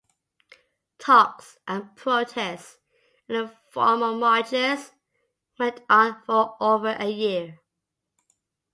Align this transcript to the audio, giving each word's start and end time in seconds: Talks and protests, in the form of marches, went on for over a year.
Talks 0.97 1.59
and 1.67 1.95
protests, 1.95 2.79
in 3.29 3.35
the 3.35 3.55
form 3.69 4.01
of 4.01 4.17
marches, 4.17 4.93
went 5.59 5.81
on 5.91 6.19
for 6.23 6.57
over 6.59 6.87
a 6.97 7.05
year. 7.07 7.59